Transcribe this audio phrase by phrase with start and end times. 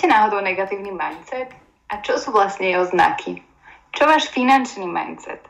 [0.00, 1.52] Máte náhodou negatívny mindset?
[1.92, 3.44] A čo sú vlastne jeho znaky?
[3.92, 5.44] Čo váš finančný mindset?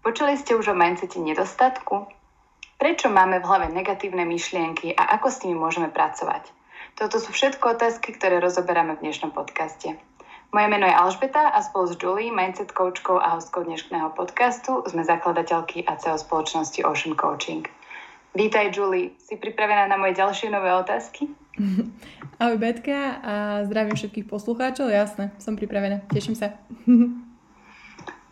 [0.00, 2.08] Počuli ste už o mindsete nedostatku?
[2.80, 6.48] Prečo máme v hlave negatívne myšlienky a ako s nimi môžeme pracovať?
[6.96, 9.92] Toto sú všetko otázky, ktoré rozoberáme v dnešnom podcaste.
[10.48, 15.04] Moje meno je Alžbeta a spolu s Julie, mindset coachkou a hostkou dnešného podcastu, sme
[15.04, 17.68] zakladateľky a CEO spoločnosti Ocean Coaching.
[18.32, 21.28] Vítaj Julie, si pripravená na moje ďalšie nové otázky?
[22.40, 26.56] Ahoj Betka a zdravím všetkých poslucháčov, jasné, som pripravená, teším sa.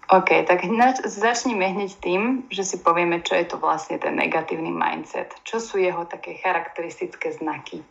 [0.09, 4.73] OK, tak hneď, začneme hneď tým, že si povieme, čo je to vlastne ten negatívny
[4.73, 5.36] mindset.
[5.45, 7.84] Čo sú jeho také charakteristické znaky?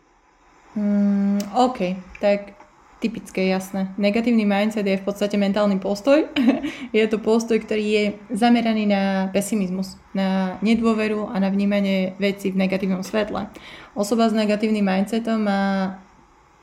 [0.74, 2.57] Mm, OK, tak
[2.98, 3.94] typické, jasné.
[3.98, 6.26] Negatívny mindset je v podstate mentálny postoj.
[6.96, 12.58] je to postoj, ktorý je zameraný na pesimizmus, na nedôveru a na vnímanie veci v
[12.58, 13.50] negatívnom svetle.
[13.94, 15.62] Osoba s negatívnym mindsetom má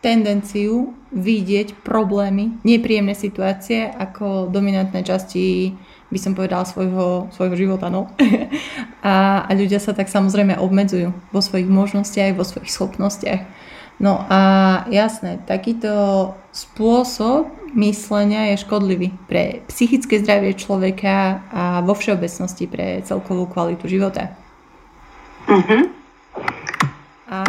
[0.03, 5.73] tendenciu vidieť problémy, nepríjemné situácie ako dominantné časti
[6.13, 7.89] by som povedala svojho, svojho života.
[7.89, 8.13] No.
[9.01, 13.41] a, a ľudia sa tak samozrejme obmedzujú vo svojich možnostiach, vo svojich schopnostiach.
[13.95, 14.39] No a
[14.91, 23.47] jasné, takýto spôsob myslenia je škodlivý pre psychické zdravie človeka a vo všeobecnosti pre celkovú
[23.47, 24.35] kvalitu života.
[25.47, 25.91] Uh-huh.
[27.31, 27.39] A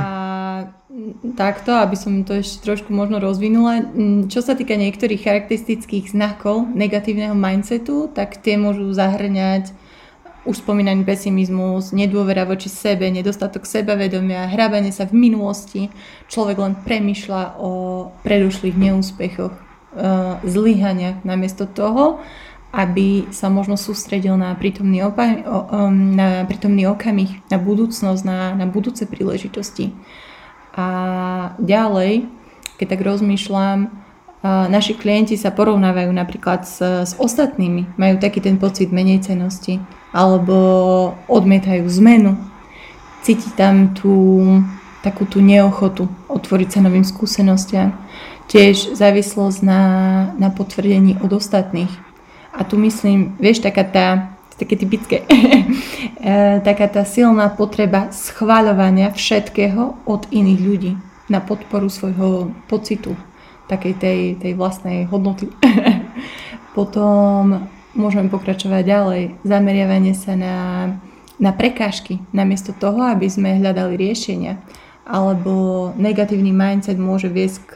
[1.35, 3.85] takto, aby som to ešte trošku možno rozvinula.
[4.31, 9.75] Čo sa týka niektorých charakteristických znakov negatívneho mindsetu, tak tie môžu zahrňať
[10.47, 15.91] už spomínaný pesimizmus, nedôvera voči sebe, nedostatok sebavedomia, hrábanie sa v minulosti.
[16.31, 17.71] Človek len premyšľa o
[18.23, 19.61] predošlých neúspechoch, e,
[20.47, 22.23] zlyhaniach namiesto toho,
[22.71, 25.43] aby sa možno sústredil na prítomný, opa-
[25.91, 29.97] na prítomný okamih, na budúcnosť, na, na budúce príležitosti.
[30.77, 30.87] A
[31.57, 32.29] ďalej,
[32.77, 33.89] keď tak rozmýšľam,
[34.45, 39.81] naši klienti sa porovnávajú napríklad s, s ostatnými, majú taký ten pocit menej cenosti,
[40.11, 40.57] alebo
[41.27, 42.39] odmietajú zmenu.
[43.23, 44.15] Cíti tam tú
[45.07, 47.95] takú tú neochotu otvoriť sa novým skúsenostiam.
[48.51, 49.83] Tiež závislosť na,
[50.39, 51.91] na potvrdení od ostatných.
[52.51, 55.23] A tu myslím, vieš, taká tá také typické.
[56.17, 60.93] E, taká tá silná potreba schváľovania všetkého od iných ľudí
[61.31, 63.15] na podporu svojho pocitu,
[63.71, 65.47] takej tej, tej vlastnej hodnoty.
[66.77, 69.23] Potom môžeme pokračovať ďalej.
[69.43, 70.57] Zameriavanie sa na,
[71.41, 74.61] na prekážky, namiesto toho, aby sme hľadali riešenia.
[75.09, 77.75] Alebo negatívny mindset môže viesť k,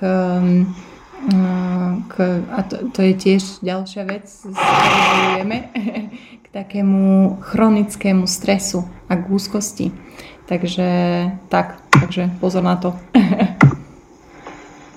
[2.10, 2.14] k
[2.52, 5.46] a to, to je tiež ďalšia vec, s ktorou
[6.50, 9.94] takému chronickému stresu a k úzkosti.
[10.50, 10.86] Takže
[11.46, 12.90] tak, takže pozor na to.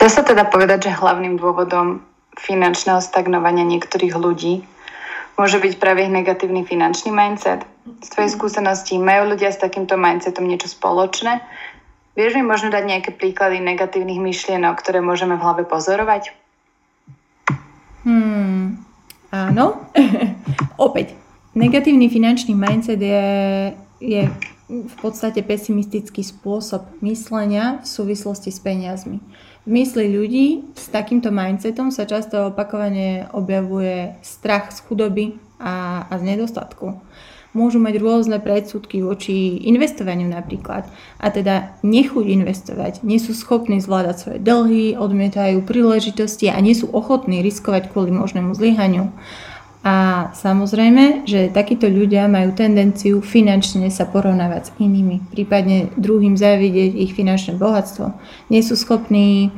[0.01, 2.01] Dá sa teda povedať, že hlavným dôvodom
[2.34, 4.66] finančného stagnovania niektorých ľudí
[5.40, 7.66] môže byť práve ich negatívny finančný mindset.
[8.04, 11.44] Z tvojej skúsenosti majú ľudia s takýmto mindsetom niečo spoločné?
[12.14, 16.30] Vieš mi možno dať nejaké príklady negatívnych myšlienok, ktoré môžeme v hlave pozorovať?
[18.06, 18.78] Hmm,
[19.34, 19.82] áno.
[20.78, 21.18] Opäť,
[21.54, 23.26] Negatívny finančný mindset je,
[24.02, 24.22] je
[24.70, 29.22] v podstate pesimistický spôsob myslenia v súvislosti s peniazmi.
[29.22, 36.13] V mysli ľudí s takýmto mindsetom sa často opakovane objavuje strach z chudoby a, a
[36.19, 37.00] z nedostatku.
[37.53, 40.90] Môžu mať rôzne predsudky voči investovaniu napríklad
[41.22, 46.90] a teda nechuť investovať, nie sú schopní zvládať svoje dlhy, odmietajú príležitosti a nie sú
[46.90, 49.13] ochotní riskovať kvôli možnému zlyhaniu.
[49.84, 56.96] A samozrejme, že takíto ľudia majú tendenciu finančne sa porovnávať s inými, prípadne druhým závidieť
[56.96, 58.16] ich finančné bohatstvo.
[58.48, 59.52] Nie sú schopní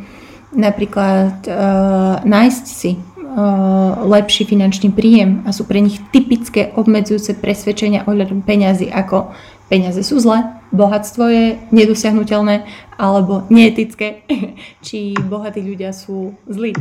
[0.50, 8.10] napríklad uh, nájsť si uh, lepší finančný príjem a sú pre nich typické obmedzujúce presvedčenia
[8.10, 9.30] ohľadom peňazí ako
[9.70, 10.42] peniaze sú zlé,
[10.74, 12.66] bohatstvo je nedosiahnutelné
[12.98, 14.26] alebo neetické,
[14.86, 16.74] či bohatí ľudia sú zlí.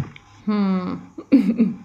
[0.49, 1.01] Hmm.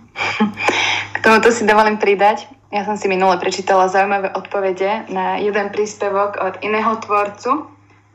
[1.14, 2.48] K tomuto si dovolím pridať.
[2.70, 7.66] Ja som si minule prečítala zaujímavé odpovede na jeden príspevok od iného tvorcu,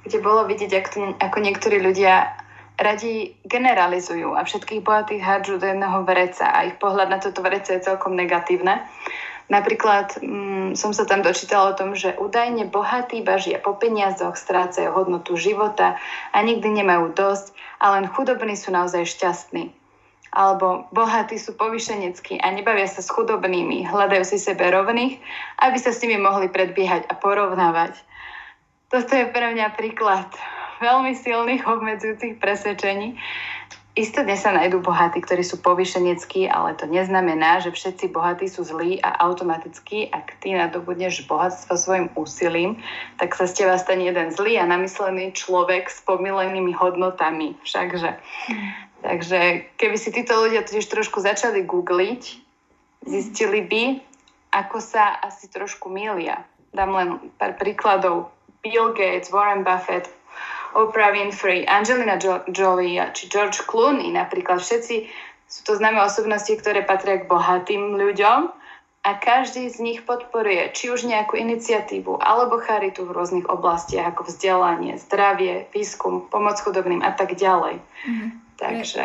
[0.06, 2.30] kde bolo vidieť, ako, to, ako niektorí ľudia
[2.78, 7.78] radi generalizujú a všetkých bohatých hádžu do jedného vreca a ich pohľad na toto vrece
[7.78, 8.82] je celkom negatívne.
[9.50, 14.90] Napríklad mm, som sa tam dočítala o tom, že údajne bohatí bažia po peniazoch, strácajú
[14.90, 16.00] hodnotu života
[16.32, 17.52] a nikdy nemajú dosť
[17.82, 19.83] a len chudobní sú naozaj šťastní
[20.32, 25.21] alebo bohatí sú povyšeneckí a nebavia sa s chudobnými, hľadajú si sebe rovných,
[25.62, 27.99] aby sa s nimi mohli predbiehať a porovnávať.
[28.91, 30.31] Toto je pre mňa príklad
[30.82, 33.19] veľmi silných obmedzujúcich presvedčení.
[33.94, 38.99] Istotne sa nájdú bohatí, ktorí sú povyšeneckí, ale to neznamená, že všetci bohatí sú zlí
[38.99, 42.82] a automaticky, ak ty nadobudneš bohatstvo svojim úsilím,
[43.23, 47.55] tak sa z teba stane jeden zlý a namyslený človek s pomilenými hodnotami.
[47.62, 48.19] Všakže.
[49.04, 52.22] Takže keby si títo ľudia tiež trošku začali googliť,
[53.04, 54.00] zistili by,
[54.48, 56.40] ako sa asi trošku milia.
[56.72, 58.32] Dám len pár príkladov.
[58.64, 60.08] Bill Gates, Warren Buffett,
[60.72, 62.16] Oprah Winfrey, Angelina
[62.48, 64.64] Jolie či George Clooney napríklad.
[64.64, 65.04] Všetci
[65.44, 68.48] sú to známe osobnosti, ktoré patria k bohatým ľuďom
[69.04, 74.32] a každý z nich podporuje či už nejakú iniciatívu alebo charitu v rôznych oblastiach ako
[74.32, 77.84] vzdelanie, zdravie, výskum, pomoc chudobným a tak ďalej.
[77.84, 78.44] Mm-hmm.
[78.54, 79.02] Takže...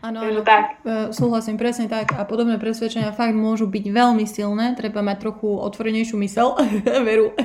[0.00, 0.80] Áno, áno, tak.
[0.80, 2.16] E, súhlasím presne tak.
[2.16, 6.56] A podobné presvedčenia fakt môžu byť veľmi silné, treba mať trochu otvorenejšiu mysel,
[7.08, 7.36] veru.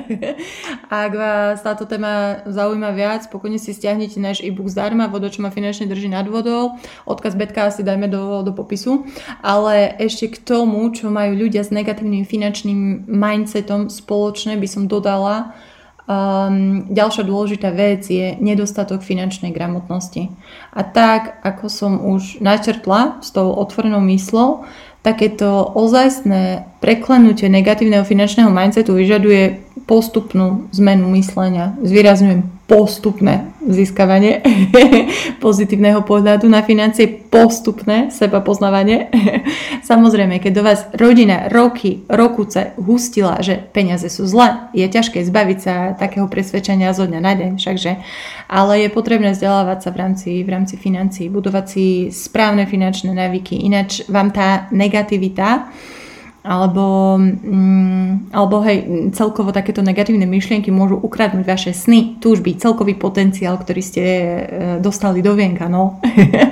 [0.88, 5.52] Ak vás táto téma zaujíma viac, pokojne si stiahnite náš e-book zdarma, vodo, čo ma
[5.52, 9.04] finančne drží nad vodou, odkaz betka si dajme do, do popisu,
[9.44, 15.52] ale ešte k tomu, čo majú ľudia s negatívnym finančným mindsetom spoločné, by som dodala,
[16.04, 20.28] Um, ďalšia dôležitá vec je nedostatok finančnej gramotnosti.
[20.76, 24.68] A tak, ako som už načrtla s tou otvorenou myslou,
[25.00, 31.76] takéto ozajstné preklenutie negatívneho finančného mindsetu vyžaduje postupnú zmenu myslenia.
[31.80, 34.40] Zvýrazňujem postupné získavanie
[35.44, 39.12] pozitívneho pohľadu na financie, postupné seba poznávanie.
[39.90, 45.58] Samozrejme, keď do vás rodina roky, rokuce hustila, že peniaze sú zlé, je ťažké zbaviť
[45.60, 47.92] sa takého presvedčenia zo dňa na deň, všakže.
[48.48, 53.60] Ale je potrebné vzdelávať sa v rámci, v rámci financií, budovať si správne finančné návyky,
[53.60, 55.68] ináč vám tá negativita
[56.44, 63.56] alebo, mm, alebo hej, celkovo takéto negatívne myšlienky môžu ukradnúť vaše sny, túžby, celkový potenciál,
[63.56, 64.40] ktorý ste e,
[64.84, 65.72] dostali do vienka.
[65.72, 66.04] No.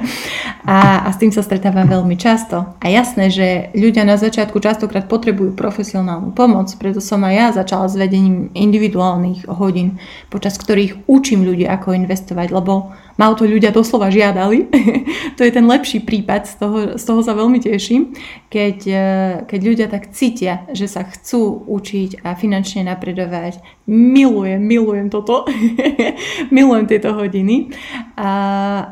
[0.64, 2.72] a, a s tým sa stretávam veľmi často.
[2.80, 7.84] A jasné, že ľudia na začiatku častokrát potrebujú profesionálnu pomoc, preto som aj ja začala
[7.84, 10.00] s vedením individuálnych hodín,
[10.32, 14.72] počas ktorých učím ľudí, ako investovať, lebo ma to ľudia doslova žiadali.
[15.36, 18.16] to je ten lepší prípad, z toho, z toho sa veľmi teším,
[18.48, 19.06] keď, e,
[19.46, 23.62] keď ľudia tak cítia, že sa chcú učiť a finančne napredovať.
[23.88, 25.49] Milujem, milujem toto.
[26.56, 27.73] milujem tieto hodiny.
[28.19, 28.31] A,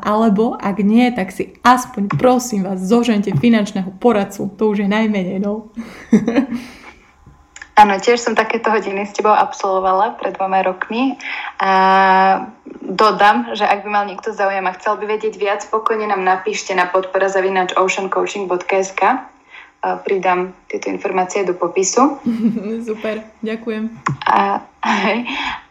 [0.01, 4.51] alebo ak nie, tak si aspoň prosím vás, zožente finančného poradcu.
[4.57, 5.69] To už je najmenej, no.
[7.81, 11.17] Áno, tiež som takéto hodiny s tebou absolvovala pred dvoma rokmi
[11.57, 11.71] a
[12.83, 16.75] dodám, že ak by mal niekto záujem a chcel by vedieť viac, pokojne nám napíšte
[16.75, 19.30] na podpora zavinač oceancoaching.sk
[19.81, 22.21] pridám tieto informácie do popisu.
[22.89, 23.89] Super, ďakujem.
[24.29, 24.61] A,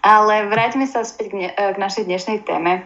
[0.02, 2.84] ale vráťme sa späť k, ne, k našej dnešnej téme.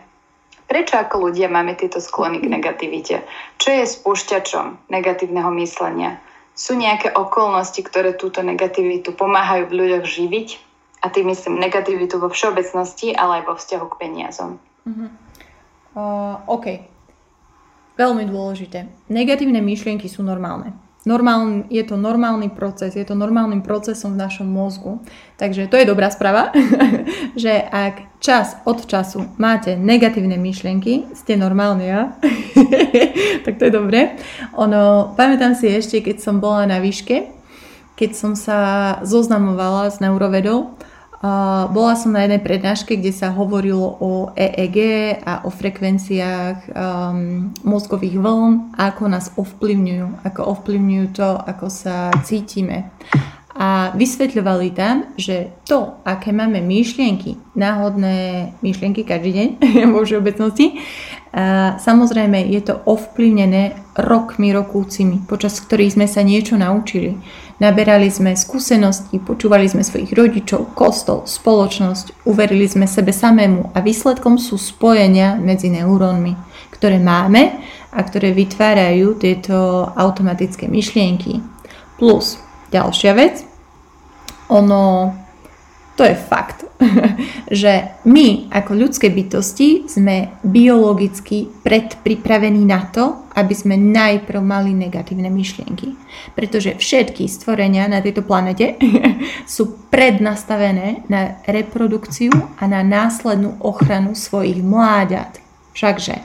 [0.64, 3.24] Prečo ako ľudia máme tieto sklony k negativite?
[3.60, 6.20] Čo je spúšťačom negatívneho myslenia?
[6.54, 10.48] sú nejaké okolnosti, ktoré túto negativitu pomáhajú v ľuďoch živiť
[11.02, 14.50] a tým myslím negativitu vo všeobecnosti, ale aj vo vzťahu k peniazom.
[14.86, 15.10] Uh-huh.
[15.98, 16.86] Uh, OK.
[17.98, 18.86] Veľmi dôležité.
[19.10, 20.74] Negatívne myšlienky sú normálne.
[21.04, 25.04] Normálny, je to normálny proces, je to normálnym procesom v našom mozgu.
[25.36, 26.48] Takže to je dobrá správa,
[27.36, 32.16] že ak čas od času máte negatívne myšlienky, ste normálni, ja?
[33.44, 34.16] tak to je dobré.
[34.56, 37.28] Ono, pamätám si ešte, keď som bola na výške,
[38.00, 38.58] keď som sa
[39.04, 40.72] zoznamovala s neurovedou,
[41.72, 44.78] bola som na jednej prednáške, kde sa hovorilo o EEG
[45.24, 52.92] a o frekvenciách um, mozgových vln ako nás ovplyvňujú, ako ovplyvňujú to, ako sa cítime.
[53.54, 59.48] A vysvetľovali tam, že to, aké máme myšlienky, náhodné myšlienky každý deň
[59.94, 60.82] vo všeobecnosti,
[61.78, 67.14] samozrejme je to ovplyvnené rokmi, rokúcimi, počas ktorých sme sa niečo naučili.
[67.62, 74.34] Naberali sme skúsenosti, počúvali sme svojich rodičov, kostol, spoločnosť, uverili sme sebe samému a výsledkom
[74.34, 76.34] sú spojenia medzi neurónmi,
[76.74, 77.54] ktoré máme
[77.94, 81.38] a ktoré vytvárajú tieto automatické myšlienky.
[81.94, 82.42] Plus,
[82.74, 83.46] ďalšia vec,
[84.50, 85.14] ono
[85.94, 86.66] to je fakt,
[87.62, 95.30] že my ako ľudské bytosti sme biologicky predpripravení na to, aby sme najprv mali negatívne
[95.30, 95.94] myšlienky.
[96.34, 98.74] Pretože všetky stvorenia na tejto planete
[99.54, 105.38] sú prednastavené na reprodukciu a na následnú ochranu svojich mláďat.
[105.78, 106.16] Všakže.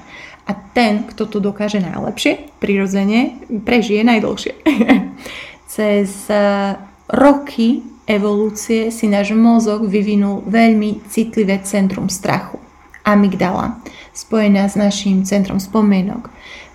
[0.49, 4.53] A ten, kto to dokáže najlepšie, prirodzene, prežije najdlhšie.
[5.79, 6.75] Cez eh,
[7.07, 12.59] roky evolúcie si náš mozog vyvinul veľmi citlivé centrum strachu.
[13.07, 13.79] amygdala,
[14.11, 16.27] spojená s našim centrom spomienok.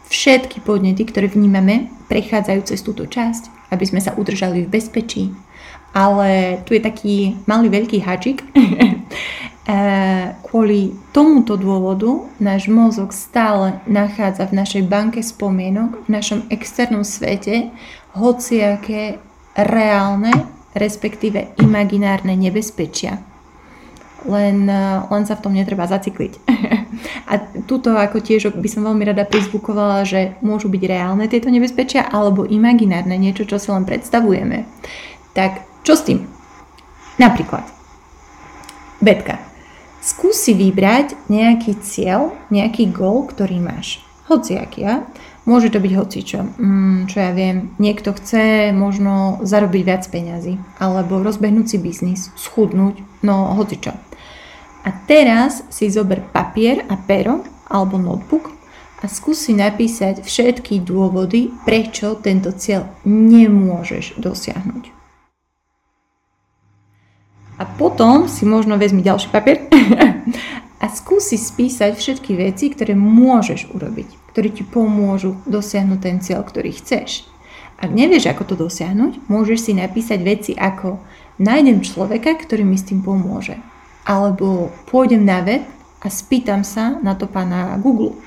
[0.09, 5.37] Všetky podnety, ktoré vnímame, prechádzajú cez túto časť, aby sme sa udržali v bezpečí.
[5.93, 8.41] Ale tu je taký malý veľký hačik.
[10.49, 17.69] Kvôli tomuto dôvodu náš mozog stále nachádza v našej banke spomienok, v našom externom svete,
[18.15, 19.19] hociaké
[19.55, 20.33] reálne,
[20.75, 23.23] respektíve imaginárne nebezpečia.
[24.25, 24.65] Len,
[25.05, 26.33] len sa v tom netreba zacikliť.
[27.31, 27.37] A
[27.69, 32.49] tuto ako tiež by som veľmi rada prizvukovala, že môžu byť reálne tieto nebezpečia alebo
[32.49, 34.65] imaginárne, niečo, čo si len predstavujeme.
[35.37, 36.25] Tak čo s tým?
[37.21, 37.67] Napríklad,
[39.05, 39.37] Betka,
[40.01, 44.01] skúsi vybrať nejaký cieľ, nejaký gól, ktorý máš.
[44.33, 45.05] Hociaký, ja?
[45.45, 46.41] Môže to byť hocičo.
[46.57, 53.05] Mm, čo ja viem, niekto chce možno zarobiť viac peňazí, alebo rozbehnúť si biznis, schudnúť,
[53.21, 53.93] no hocičo.
[54.85, 58.53] A teraz si zober papier a pero alebo notebook
[59.01, 64.85] a skúsi napísať všetky dôvody, prečo tento cieľ nemôžeš dosiahnuť.
[67.61, 69.61] A potom si možno vezmi ďalší papier
[70.81, 76.75] a skúsi spísať všetky veci, ktoré môžeš urobiť, ktoré ti pomôžu dosiahnuť ten cieľ, ktorý
[76.75, 77.27] chceš.
[77.79, 81.03] Ak nevieš, ako to dosiahnuť, môžeš si napísať veci ako
[81.43, 83.59] nájdem človeka, ktorý mi s tým pomôže.
[84.07, 85.65] Alebo pôjdem na web
[86.05, 88.21] a spýtam sa na to pána Google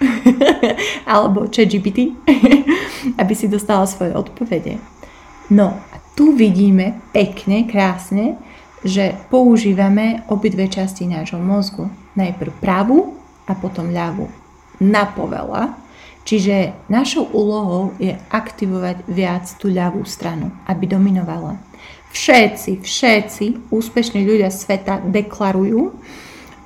[1.06, 2.18] alebo ChatGPT,
[3.22, 4.82] aby si dostala svoje odpovede.
[5.54, 8.36] No a tu vidíme pekne, krásne,
[8.82, 11.88] že používame obidve časti nášho mozgu.
[12.18, 13.14] Najprv pravú
[13.46, 14.28] a potom ľavú.
[14.82, 15.78] Na povela.
[16.28, 21.56] Čiže našou úlohou je aktivovať viac tú ľavú stranu, aby dominovala.
[22.12, 25.96] Všetci, všetci úspešní ľudia sveta deklarujú,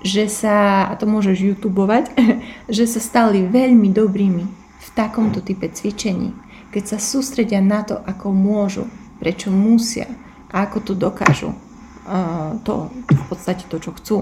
[0.02, 2.10] že sa, a to môžeš youtubovať,
[2.76, 4.44] že sa stali veľmi dobrými
[4.82, 6.34] v takomto type cvičení.
[6.74, 8.90] Keď sa sústredia na to, ako môžu,
[9.22, 10.10] prečo musia
[10.50, 11.54] a ako to dokážu
[12.66, 14.18] to v podstate to, čo chcú.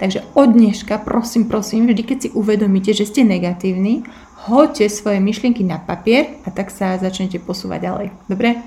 [0.00, 4.04] Takže od dneška, prosím, prosím, vždy keď si uvedomíte, že ste negatívni,
[4.48, 8.06] hoďte svoje myšlienky na papier a tak sa začnete posúvať ďalej.
[8.24, 8.56] Dobre?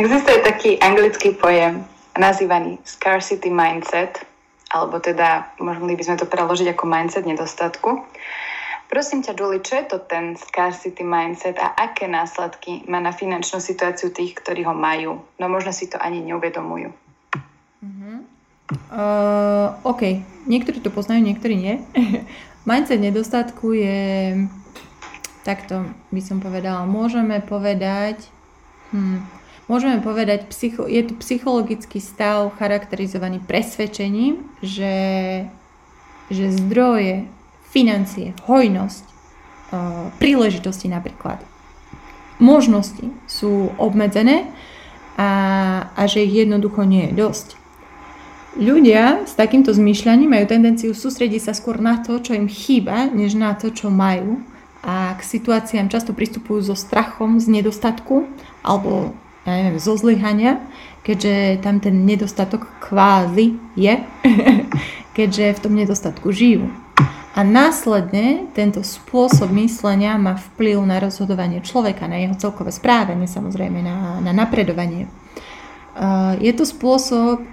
[0.00, 1.84] Existuje taký anglický pojem
[2.16, 4.24] nazývaný scarcity mindset,
[4.72, 8.00] alebo teda mohli by sme to preložiť ako mindset nedostatku.
[8.86, 13.58] Prosím ťa, Julie, čo je to ten scarcity mindset a aké následky má na finančnú
[13.58, 15.26] situáciu tých, ktorí ho majú?
[15.42, 16.94] No možno si to ani neuvedomujú.
[18.90, 21.74] Uh, OK, niektorí to poznajú, niektorí nie.
[22.68, 24.02] mindset nedostatku je,
[25.46, 28.26] takto by som povedala, môžeme povedať,
[28.90, 29.22] hm,
[29.70, 34.98] môžeme povedať, psycho, je to psychologický stav charakterizovaný presvedčením, že,
[36.26, 37.30] že zdroje
[37.70, 39.04] financie, hojnosť,
[40.22, 41.42] príležitosti napríklad.
[42.36, 44.52] Možnosti sú obmedzené
[45.16, 45.30] a,
[45.96, 47.48] a že ich jednoducho nie je dosť.
[48.56, 53.36] Ľudia s takýmto zmýšľaním majú tendenciu sústrediť sa skôr na to, čo im chýba, než
[53.36, 54.40] na to, čo majú.
[54.80, 58.24] A k situáciám často pristupujú so strachom z nedostatku
[58.64, 59.12] alebo
[59.44, 60.58] ja neviem, zo zlyhania,
[61.06, 63.94] keďže tam ten nedostatok kvázi je,
[65.16, 66.66] keďže v tom nedostatku žijú.
[67.36, 73.84] A následne tento spôsob myslenia má vplyv na rozhodovanie človeka, na jeho celkové správanie, samozrejme
[73.84, 75.04] na, na napredovanie.
[76.40, 77.44] Je to spôsob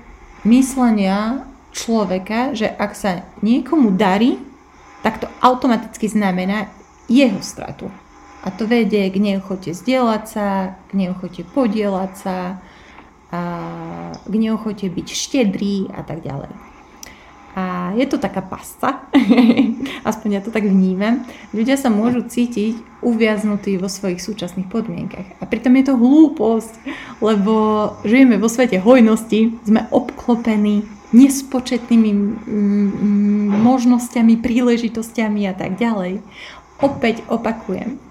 [0.48, 1.44] myslenia
[1.76, 4.40] človeka, že ak sa niekomu darí,
[5.04, 6.72] tak to automaticky znamená
[7.12, 7.92] jeho stratu.
[8.40, 12.38] A to vedie k neochote zdieľať sa, k neochote podielať sa,
[13.34, 13.42] a
[14.14, 16.73] k neochote byť štedrý a tak ďalej.
[17.54, 19.06] A je to taká pasca,
[20.10, 21.22] aspoň ja to tak vnímam.
[21.54, 25.38] Ľudia sa môžu cítiť uviaznutí vo svojich súčasných podmienkach.
[25.38, 26.74] A pritom je to hlúposť,
[27.22, 27.54] lebo
[28.02, 30.82] žijeme vo svete hojnosti, sme obklopení
[31.14, 32.12] nespočetnými
[33.54, 36.26] možnosťami, príležitosťami a tak ďalej.
[36.82, 38.02] Opäť opakujem.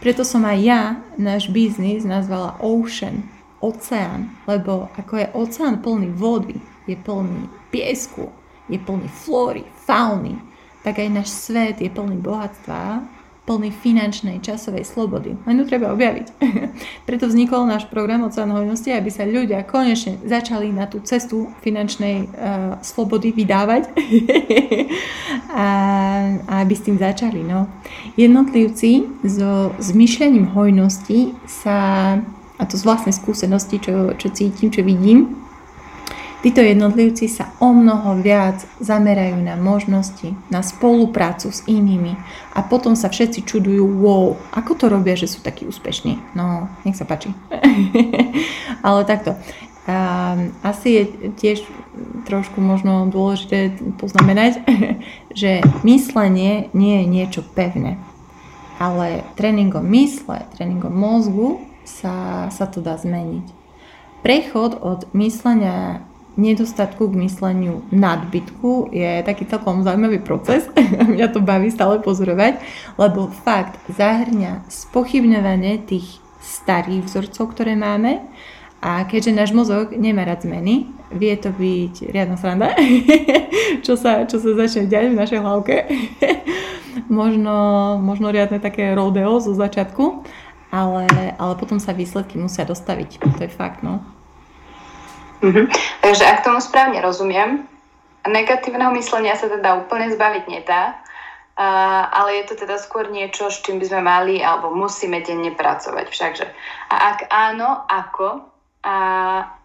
[0.00, 0.82] Preto som aj ja
[1.20, 3.26] náš biznis nazvala Ocean,
[3.60, 6.56] oceán, lebo ako je oceán plný vody,
[6.88, 8.32] je plný piesku,
[8.68, 10.36] je plný flóry, fauny,
[10.84, 13.02] tak aj náš svet je plný bohatstva,
[13.48, 15.32] plný finančnej, časovej slobody.
[15.48, 16.36] Len ju treba objaviť.
[17.08, 22.28] Preto vznikol náš program Oceán hojnosti, aby sa ľudia konečne začali na tú cestu finančnej
[22.28, 22.28] uh,
[22.84, 23.88] slobody vydávať
[25.48, 25.68] a,
[26.44, 27.40] a aby s tým začali.
[27.40, 27.72] No.
[28.20, 31.76] Jednotlivci so zmyšľaním hojnosti sa,
[32.60, 35.47] a to z vlastnej skúsenosti, čo, čo cítim, čo vidím,
[36.38, 42.14] Títo jednotlivci sa o mnoho viac zamerajú na možnosti, na spoluprácu s inými
[42.54, 46.38] a potom sa všetci čudujú, wow, ako to robia, že sú takí úspešní.
[46.38, 47.34] No, nech sa páči.
[48.86, 49.34] Ale takto.
[49.88, 51.02] Um, asi je
[51.34, 51.58] tiež
[52.28, 54.62] trošku možno dôležité poznamenať,
[55.40, 57.98] že myslenie nie je niečo pevné.
[58.78, 63.58] Ale tréningom mysle, tréningom mozgu sa, sa to dá zmeniť.
[64.22, 66.06] Prechod od myslenia
[66.38, 70.70] nedostatku k mysleniu nadbytku je taký celkom zaujímavý proces.
[71.12, 72.62] Mňa to baví stále pozorovať,
[72.94, 78.22] lebo fakt zahrňa spochybňovanie tých starých vzorcov, ktoré máme
[78.78, 82.70] a keďže náš mozog nemá rád zmeny, vie to byť riadna sranda,
[83.84, 85.76] čo, sa, čo sa začne diať v našej hlavke.
[87.10, 87.56] možno,
[87.98, 90.22] možno riadne také rodeo zo začiatku,
[90.70, 93.18] ale, ale potom sa výsledky musia dostaviť.
[93.18, 94.17] To je fakt, no.
[95.38, 95.66] Mm-hmm.
[96.02, 97.64] Takže ak tomu správne rozumiem,
[98.26, 103.62] negatívneho myslenia sa teda úplne zbaviť nedá, uh, ale je to teda skôr niečo, s
[103.62, 106.46] čím by sme mali alebo musíme denne pracovať všakže.
[106.90, 108.44] A ak áno, ako?
[108.82, 108.94] A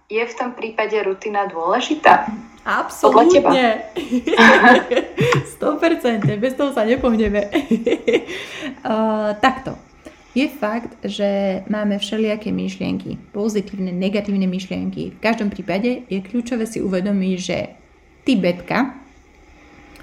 [0.10, 2.30] je v tom prípade rutina dôležitá?
[2.64, 3.92] Absolútne.
[5.60, 7.52] 100%, bez toho sa nepohneme.
[8.88, 9.76] uh, takto.
[10.34, 15.14] Je fakt, že máme všelijaké myšlienky, pozitívne, negatívne myšlienky.
[15.14, 17.58] V každom prípade je kľúčové si uvedomiť, že
[18.26, 18.98] ty betka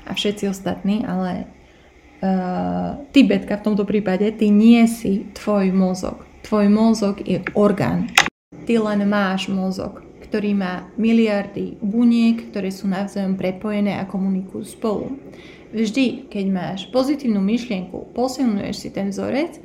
[0.06, 1.50] a všetci ostatní, ale
[2.22, 6.22] uh, ty betka v tomto prípade, ty nie si tvoj mozog.
[6.46, 8.06] Tvoj mozog je orgán.
[8.70, 9.98] Ty len máš mozog,
[10.30, 15.18] ktorý má miliardy buniek, ktoré sú navzájom prepojené a komunikujú spolu.
[15.74, 19.58] Vždy, keď máš pozitívnu myšlienku, posilňuješ si ten vzorec,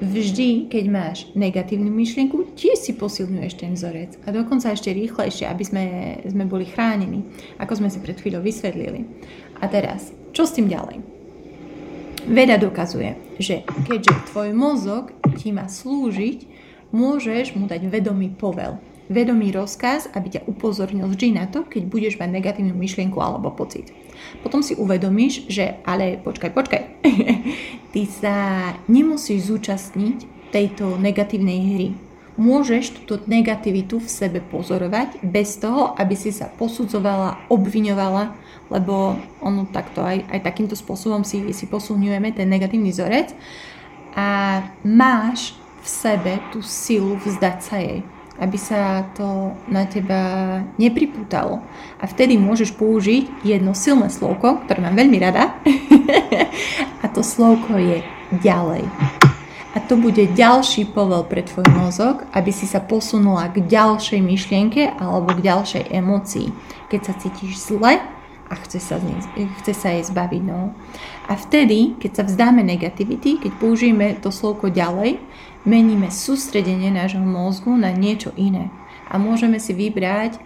[0.00, 4.18] vždy, keď máš negatívnu myšlienku, tiež si posilňuješ ten vzorec.
[4.26, 5.84] A dokonca ešte rýchlejšie, aby sme,
[6.26, 7.22] sme boli chránení,
[7.60, 9.06] ako sme si pred chvíľou vysvetlili.
[9.62, 11.02] A teraz, čo s tým ďalej?
[12.24, 16.48] Veda dokazuje, že keďže tvoj mozog ti má slúžiť,
[16.88, 18.80] môžeš mu dať vedomý povel,
[19.12, 23.92] vedomý rozkaz, aby ťa upozornil vždy na to, keď budeš mať negatívnu myšlienku alebo pocit.
[24.42, 26.82] Potom si uvedomíš, že ale počkaj, počkaj,
[27.92, 28.34] ty sa
[28.90, 31.88] nemusíš zúčastniť tejto negatívnej hry.
[32.34, 38.34] Môžeš túto negativitu v sebe pozorovať bez toho, aby si sa posudzovala, obviňovala,
[38.74, 43.30] lebo ono takto aj, aj takýmto spôsobom si, si posunujeme ten negatívny vzorec.
[44.18, 48.02] A máš v sebe tú silu vzdať sa jej,
[48.38, 51.62] aby sa to na teba nepripútalo.
[52.02, 55.54] A vtedy môžeš použiť jedno silné slovko, ktoré mám veľmi rada.
[57.04, 58.02] a to slovko je
[58.42, 58.82] ďalej.
[59.74, 64.86] A to bude ďalší povel pre tvoj mozog, aby si sa posunula k ďalšej myšlienke
[65.02, 66.54] alebo k ďalšej emocii.
[66.86, 67.98] Keď sa cítiš zle
[68.50, 69.00] a chce sa,
[69.62, 70.42] chce sa jej zbaviť.
[70.44, 70.76] No.
[71.28, 75.16] A vtedy, keď sa vzdáme negativity, keď použijeme to slovko ďalej,
[75.64, 78.68] meníme sústredenie nášho mozgu na niečo iné.
[79.08, 80.36] A môžeme si vybrať,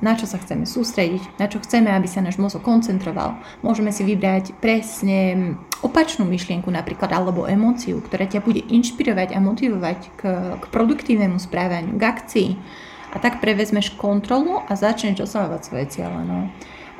[0.00, 3.36] na čo sa chceme sústrediť, na čo chceme, aby sa náš mozog koncentroval.
[3.60, 5.52] Môžeme si vybrať presne
[5.84, 10.20] opačnú myšlienku napríklad, alebo emóciu, ktorá ťa bude inšpirovať a motivovať k,
[10.56, 12.50] k produktívnemu správaniu, k akcii.
[13.12, 16.24] A tak prevezmeš kontrolu a začneš dosahovať svoje cieľe.
[16.24, 16.48] No.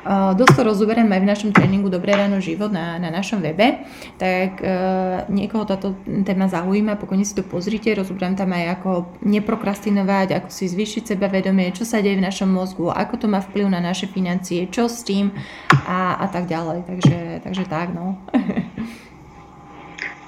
[0.07, 3.83] Dosť to rozoberiem aj v našom tréningu Dobré ráno život na, na našom webe,
[4.15, 10.39] tak uh, niekoho táto téma zaujíma, pokojne si to pozrite, rozoberám tam aj ako neprokrastinovať,
[10.39, 13.83] ako si zvýšiť sebavedomie, čo sa deje v našom mozgu, ako to má vplyv na
[13.83, 15.35] naše financie, čo s tým
[15.83, 16.87] a, a tak ďalej.
[16.87, 18.15] Takže, takže tak, no.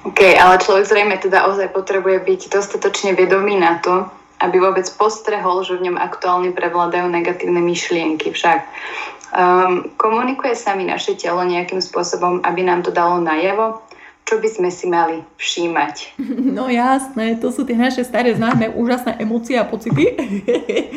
[0.09, 4.09] OK, ale človek zrejme teda ozaj potrebuje byť dostatočne vedomý na to,
[4.41, 8.33] aby vôbec postrehol, že v ňom aktuálne prevládajú negatívne myšlienky.
[8.33, 8.59] Však
[9.31, 13.79] Um, komunikuje sa mi naše telo nejakým spôsobom, aby nám to dalo najavo,
[14.31, 15.95] čo by sme si mali všímať?
[16.61, 20.15] No jasné, to sú tie naše staré známe úžasné emócie a pocity.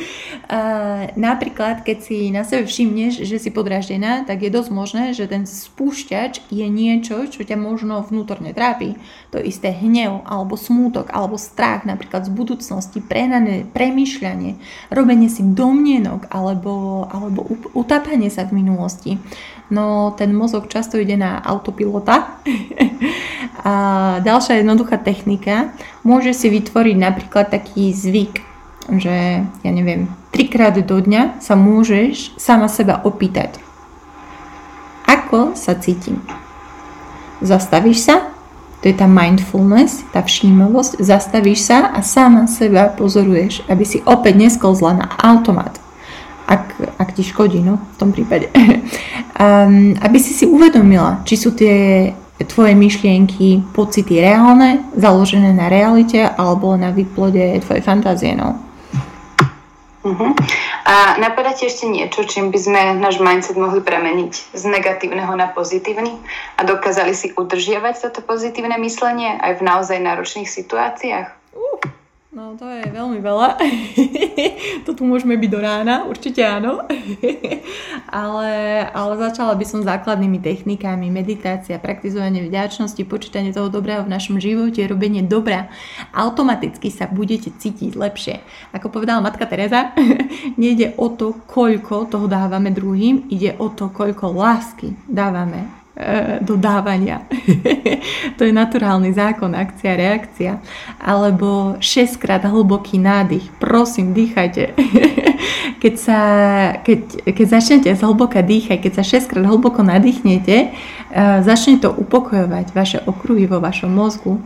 [1.15, 5.47] napríklad, keď si na sebe všimneš, že si podráždená, tak je dosť možné, že ten
[5.47, 8.99] spúšťač je niečo, čo ťa možno vnútorne trápi.
[9.31, 14.59] To isté hnev, alebo smútok, alebo strach napríklad z budúcnosti, prenané premyšľanie,
[14.91, 17.47] robenie si domnienok, alebo, alebo
[17.79, 19.19] utápanie sa v minulosti
[19.71, 22.37] no ten mozog často ide na autopilota.
[23.65, 23.75] a
[24.21, 25.73] ďalšia jednoduchá technika,
[26.07, 28.43] môže si vytvoriť napríklad taký zvyk,
[29.01, 33.57] že ja neviem, trikrát do dňa sa môžeš sama seba opýtať,
[35.09, 36.21] ako sa cítim.
[37.41, 38.17] Zastavíš sa,
[38.85, 44.37] to je tá mindfulness, tá všímavosť, zastavíš sa a sama seba pozoruješ, aby si opäť
[44.37, 45.81] nesklzla na automat.
[46.45, 48.53] Ak ak ti škodí, no, v tom prípade.
[49.41, 52.13] um, aby si si uvedomila, či sú tie
[52.47, 58.59] tvoje myšlienky, pocity reálne, založené na realite alebo na výplode tvojej fantázie, no.
[60.05, 60.37] Uh-huh.
[60.85, 65.49] A napadá ti ešte niečo, čím by sme náš mindset mohli premeniť z negatívneho na
[65.49, 66.21] pozitívny
[66.61, 71.57] a dokázali si udržiavať toto pozitívne myslenie aj v naozaj náročných situáciách?
[71.57, 71.94] Uh.
[72.35, 73.63] No to je veľmi veľa.
[74.85, 76.83] to tu môžeme byť do rána, určite áno.
[78.11, 78.51] ale,
[78.91, 84.83] ale začala by som základnými technikami, meditácia, praktizovanie vďačnosti, počítanie toho dobrého v našom živote,
[84.83, 85.71] robenie dobra.
[86.11, 88.43] Automaticky sa budete cítiť lepšie.
[88.75, 89.95] Ako povedala matka Teresa,
[90.59, 95.84] nejde o to, koľko toho dávame druhým, ide o to, koľko lásky dávame
[96.43, 97.23] dodávania.
[98.37, 100.59] to je naturálny zákon, akcia, reakcia.
[100.99, 103.47] Alebo 6 krát hlboký nádych.
[103.63, 104.75] Prosím, dýchajte.
[105.83, 106.21] keď, sa,
[106.83, 110.75] keď, keď začnete zhlboka dýchať, keď sa 6 krát hlboko nadýchnete,
[111.47, 114.43] začne to upokojovať vaše okruhy vo vašom mozgu.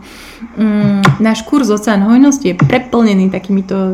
[0.53, 3.93] Mm, náš kurz Oceán hojnosti je preplnený takýmito e,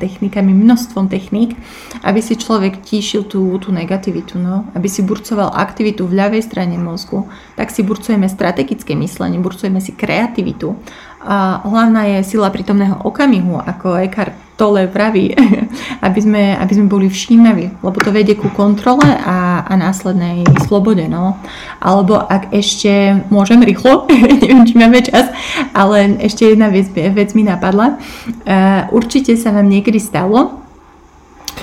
[0.00, 1.52] technikami, množstvom techník,
[2.00, 4.64] aby si človek tíšil tú, tú negativitu, no?
[4.72, 9.92] aby si burcoval aktivitu v ľavej strane mozgu, tak si burcujeme strategické myslenie, burcujeme si
[9.92, 10.78] kreativitu.
[11.18, 15.34] A hlavná je sila prítomného okamihu, ako Eckhart Tolle praví,
[16.06, 21.06] aby sme, aby sme boli všímaví, lebo to vedie ku kontrole a, a následnej slobode.
[21.06, 21.38] No.
[21.78, 24.10] Alebo ak ešte môžem rýchlo,
[24.42, 25.30] neviem, či máme čas,
[25.70, 28.02] ale ešte jedna vec, vec mi napadla.
[28.46, 30.58] Uh, určite sa vám niekedy stalo,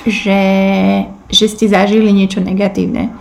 [0.07, 0.41] že,
[1.27, 3.11] že ste zažili niečo negatívne.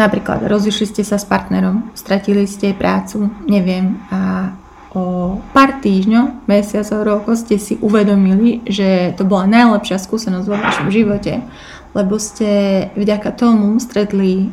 [0.00, 4.56] Napríklad rozišli ste sa s partnerom, stratili ste prácu, neviem, a
[4.96, 10.88] o pár týždňov, mesiacov, rokov ste si uvedomili, že to bola najlepšia skúsenosť vo vašom
[10.88, 11.44] živote,
[11.92, 14.48] lebo ste vďaka tomu stretli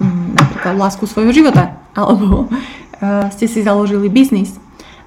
[0.00, 2.48] um, napríklad lásku svojho života, alebo
[3.36, 4.56] ste si založili biznis.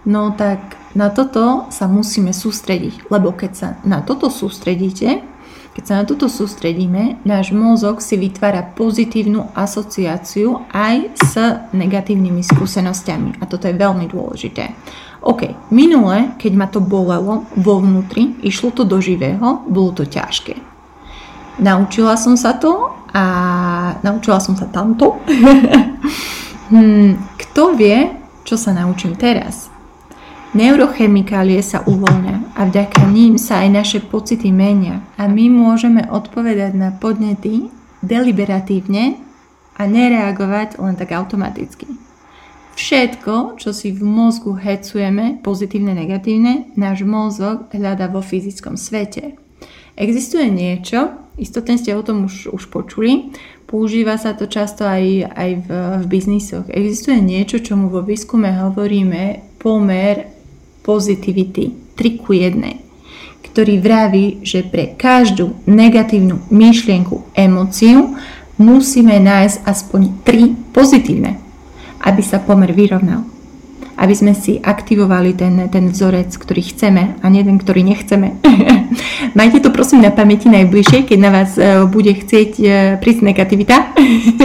[0.06, 5.26] No tak na toto sa musíme sústrediť, lebo keď sa na toto sústredíte,
[5.72, 11.32] keď sa na toto sústredíme, náš mozog si vytvára pozitívnu asociáciu aj s
[11.72, 13.40] negatívnymi skúsenosťami.
[13.40, 14.76] A toto je veľmi dôležité.
[15.24, 20.60] OK, minule, keď ma to bolelo vo vnútri, išlo to do živého, bolo to ťažké.
[21.64, 23.24] Naučila som sa to a
[24.04, 25.24] naučila som sa tamto.
[26.74, 28.12] hmm, kto vie,
[28.44, 29.72] čo sa naučím teraz?
[30.52, 36.76] Neurochemikálie sa uvoľňa a vďaka ním sa aj naše pocity menia a my môžeme odpovedať
[36.76, 37.72] na podnety
[38.04, 39.18] deliberatívne
[39.78, 41.88] a nereagovať len tak automaticky.
[42.76, 49.36] Všetko, čo si v mozgu hecujeme, pozitívne, negatívne, náš mozog hľadá vo fyzickom svete.
[50.00, 53.36] Existuje niečo, istotne ste o tom už, už počuli,
[53.68, 55.04] používa sa to často aj,
[55.36, 56.66] aj v, v biznisoch.
[56.72, 60.41] Existuje niečo, čomu vo výskume hovoríme pomer
[60.82, 62.58] positivity 3 ku 1,
[63.52, 68.16] ktorý vraví, že pre každú negatívnu myšlienku, emóciu
[68.62, 71.42] musíme nájsť aspoň 3 pozitívne,
[72.02, 73.28] aby sa pomer vyrovnal.
[74.02, 78.42] Aby sme si aktivovali ten, ten vzorec, ktorý chceme a nie ten, ktorý nechceme.
[79.38, 83.94] Majte to prosím na pamäti najbližšie, keď na vás uh, bude chcieť uh, prísť negativita.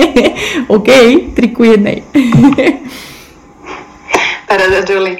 [0.76, 0.88] OK,
[1.32, 1.62] 3 ku
[4.46, 4.48] 1.
[4.48, 5.18] Paráda, Julie.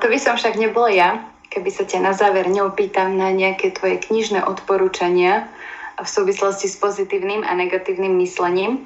[0.00, 1.10] To by som však nebola ja,
[1.48, 5.48] keby sa ťa na záver neopýtam na nejaké tvoje knižné odporúčania
[5.96, 8.84] v súvislosti s pozitívnym a negatívnym myslením.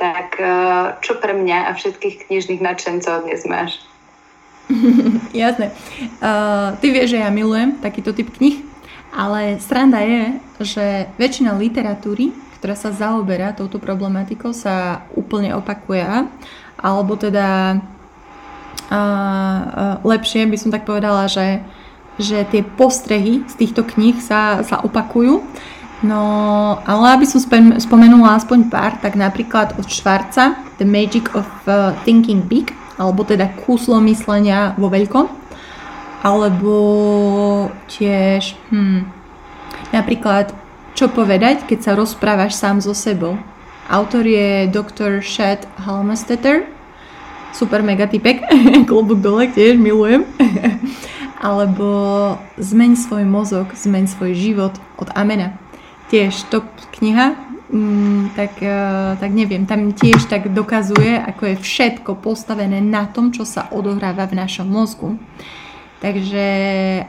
[0.00, 3.84] Tak uh, čo pre mňa a všetkých knižných nadšencov dnes máš?
[5.36, 5.76] Jasné.
[6.24, 8.64] Uh, ty vieš, že ja milujem takýto typ knih,
[9.12, 10.86] ale sranda je, že
[11.20, 16.32] väčšina literatúry, ktorá sa zaoberá touto problematikou, sa úplne opakuje.
[16.80, 17.76] Alebo teda
[20.02, 21.62] lepšie by som tak povedala, že,
[22.18, 25.46] že tie postrehy z týchto kníh sa, sa opakujú.
[26.00, 26.22] No,
[26.88, 27.44] ale aby som
[27.76, 33.52] spomenula aspoň pár, tak napríklad od Švarca The Magic of uh, Thinking Big, alebo teda
[33.68, 35.28] kúslo myslenia vo veľkom,
[36.24, 36.76] alebo
[37.92, 39.04] tiež hm,
[39.92, 40.56] napríklad
[40.96, 43.36] čo povedať, keď sa rozprávaš sám so sebou.
[43.92, 45.20] Autor je Dr.
[45.20, 46.79] Shad Halmestetter
[47.52, 48.42] super mega typek,
[48.90, 50.26] klobúk dole, tiež milujem.
[51.46, 51.88] Alebo
[52.60, 55.56] zmeň svoj mozog, zmeň svoj život od Amena.
[56.12, 56.68] Tiež top
[57.00, 57.32] kniha,
[57.72, 63.32] mm, tak, uh, tak neviem, tam tiež tak dokazuje, ako je všetko postavené na tom,
[63.32, 65.16] čo sa odohráva v našom mozgu.
[66.00, 66.44] Takže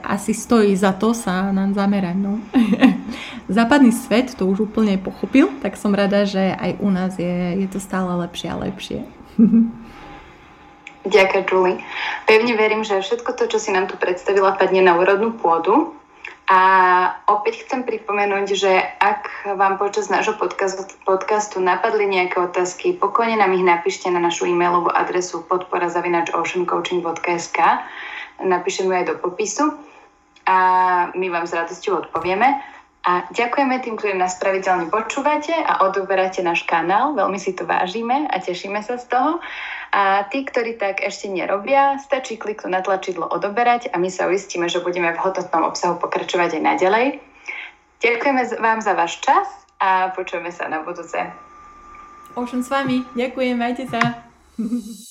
[0.04, 2.16] asi stojí za to sa nám zamerať.
[2.20, 2.44] No.
[3.48, 7.68] západný svet to už úplne pochopil, tak som rada, že aj u nás je, je
[7.72, 9.00] to stále lepšie a lepšie.
[11.02, 11.82] Ďakujem, Julie.
[12.30, 15.98] Pevne verím, že všetko to, čo si nám tu predstavila, padne na úrodnú pôdu.
[16.52, 16.60] A
[17.32, 23.56] opäť chcem pripomenúť, že ak vám počas nášho podcastu, podcastu napadli nejaké otázky, pokojne nám
[23.56, 27.58] ich napíšte na našu e-mailovú adresu podpora.oceancoaching.sk
[28.42, 29.78] Napíšeme aj do popisu
[30.50, 30.58] a
[31.14, 32.62] my vám s radosťou odpovieme.
[33.02, 37.18] A ďakujeme tým, ktorí nás pravidelne počúvate a odoberáte náš kanál.
[37.18, 39.42] Veľmi si to vážime a tešíme sa z toho.
[39.90, 44.70] A tí, ktorí tak ešte nerobia, stačí kliknúť na tlačidlo odoberať a my sa uistíme,
[44.70, 47.08] že budeme v hodnotnom obsahu pokračovať aj naďalej.
[48.06, 49.50] Ďakujeme vám za váš čas
[49.82, 51.18] a počujeme sa na budúce.
[52.38, 53.02] Ocean s vami.
[53.18, 54.00] Ďakujem, majte sa.